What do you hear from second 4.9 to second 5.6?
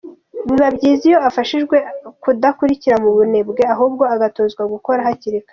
hakiri kare.